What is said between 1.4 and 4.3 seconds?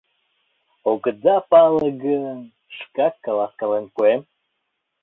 пале гын, шкак каласкален пуэм.